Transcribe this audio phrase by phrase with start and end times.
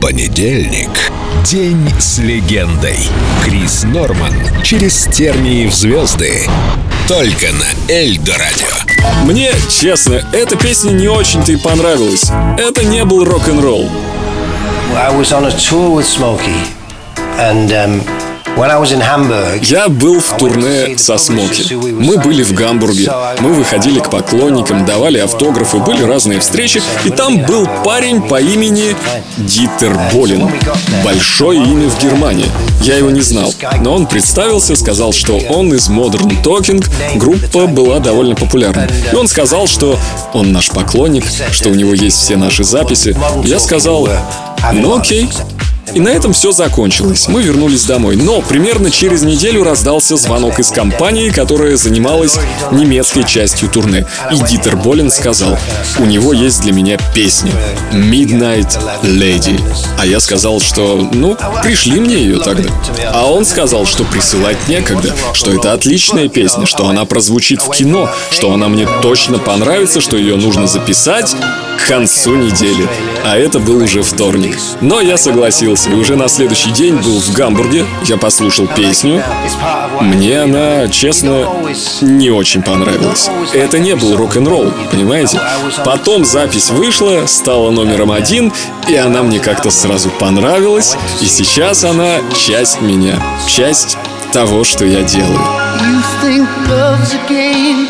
[0.00, 1.10] Понедельник.
[1.44, 2.98] День с легендой.
[3.44, 4.32] Крис Норман.
[4.62, 6.48] Через тернии в звезды.
[7.08, 9.24] Только на Эльдо Радио.
[9.24, 12.30] Мне, честно, эта песня не очень-то и понравилась.
[12.58, 13.90] Это не был рок-н-ролл.
[14.94, 16.56] I was on a tour with Smokey,
[17.38, 18.17] and um,
[19.62, 21.74] Я был в турне со Смоки.
[21.74, 23.10] Мы были в Гамбурге.
[23.40, 26.82] Мы выходили к поклонникам, давали автографы, были разные встречи.
[27.04, 28.96] И там был парень по имени
[29.36, 30.50] Дитер Болин.
[31.04, 32.50] Большое имя в Германии.
[32.82, 33.52] Я его не знал.
[33.80, 36.84] Но он представился, сказал, что он из Modern Talking.
[37.16, 38.88] Группа была довольно популярна.
[39.12, 39.98] И он сказал, что
[40.32, 43.16] он наш поклонник, что у него есть все наши записи.
[43.44, 44.08] Я сказал,
[44.72, 45.28] ну окей.
[45.94, 47.28] И на этом все закончилось.
[47.28, 48.16] Мы вернулись домой.
[48.16, 52.38] Но примерно через неделю раздался звонок из компании, которая занималась
[52.72, 54.06] немецкой частью турне.
[54.30, 55.58] И Дитер Болин сказал,
[55.98, 57.52] у него есть для меня песня
[57.92, 59.60] Midnight Lady.
[59.98, 62.70] А я сказал, что, ну, пришли мне ее тогда.
[63.12, 68.08] А он сказал, что присылать некогда, что это отличная песня, что она прозвучит в кино,
[68.30, 71.34] что она мне точно понравится, что ее нужно записать
[71.78, 72.88] к концу недели.
[73.24, 74.58] А это был уже вторник.
[74.80, 75.90] Но я согласился.
[75.90, 77.86] И уже на следующий день был в Гамбурге.
[78.04, 79.22] Я послушал песню.
[80.00, 81.46] Мне она, честно,
[82.00, 83.30] не очень понравилась.
[83.52, 85.40] Это не был рок-н-ролл, понимаете?
[85.84, 88.52] Потом запись вышла, стала номером один,
[88.88, 90.96] и она мне как-то сразу понравилась.
[91.20, 93.96] И сейчас она часть меня, часть
[94.32, 95.38] того, что я делаю.
[95.80, 97.87] You think love's a game.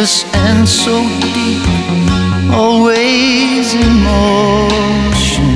[0.00, 1.60] And so deep,
[2.50, 5.52] always in motion.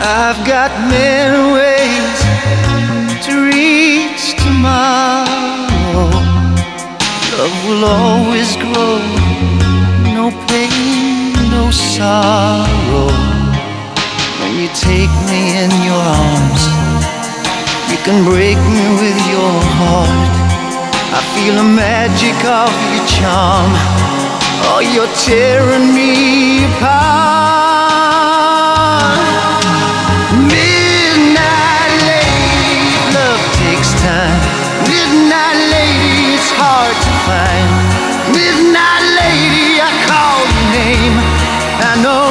[0.00, 2.16] I've got many ways
[3.26, 6.08] to reach tomorrow.
[7.36, 8.96] Love will always grow,
[10.16, 13.12] no pain, no sorrow.
[14.40, 16.64] When you take me in your arms,
[17.92, 20.49] you can break me with your heart.
[21.12, 23.74] I feel the magic of your charm.
[24.70, 27.90] Oh, you're tearing me apart.
[30.46, 34.38] Midnight lady, love takes time.
[34.86, 37.70] Midnight lady, it's hard to find.
[38.30, 41.18] Midnight lady, I call your name.
[41.90, 42.29] I know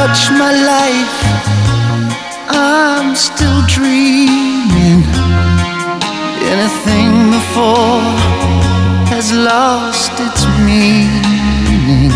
[0.00, 1.16] touch my life.
[2.48, 5.00] I'm still dreaming.
[6.52, 8.00] Anything before
[9.12, 12.12] has lost its meaning.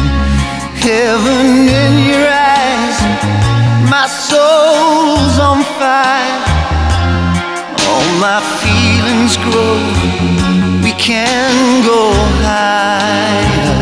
[0.87, 1.47] Heaven
[1.83, 2.99] in your eyes,
[3.94, 6.41] my soul's on fire.
[7.84, 9.77] All my feelings grow.
[10.84, 11.53] We can
[11.91, 12.00] go
[12.49, 13.77] higher.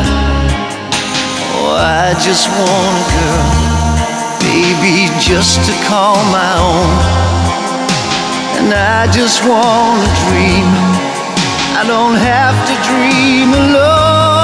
[1.54, 3.61] Oh, I just want a girl,
[4.62, 6.90] baby, just to call my own.
[8.58, 10.68] And I just want to dream.
[11.80, 14.42] I don't have to dream alone.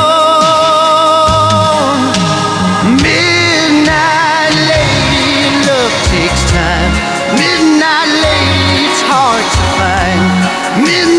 [3.06, 5.38] Midnight lady,
[5.70, 6.92] love takes time.
[7.38, 10.22] Midnight lady, it's hard to find.
[10.82, 11.17] Midnight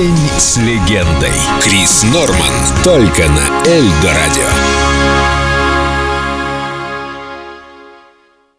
[0.00, 1.34] День с легендой.
[1.62, 2.54] Крис Норман.
[2.82, 4.89] Только на Эльдо Радио.